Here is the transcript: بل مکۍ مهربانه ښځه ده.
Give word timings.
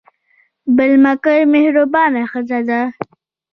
بل 0.75 0.91
مکۍ 1.05 1.41
مهربانه 1.53 2.21
ښځه 2.31 2.59
ده. 2.69 2.81